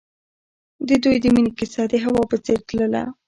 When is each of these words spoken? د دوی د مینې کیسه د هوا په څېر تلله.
د 0.87 0.89
دوی 1.03 1.17
د 1.23 1.25
مینې 1.35 1.51
کیسه 1.57 1.83
د 1.91 1.93
هوا 2.03 2.21
په 2.31 2.37
څېر 2.45 2.59
تلله. 2.67 3.03